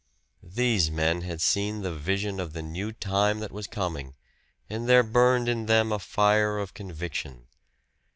[0.41, 4.15] These men had seen the vision of the new time that was coming,
[4.67, 7.45] and there burned in them a fire of conviction.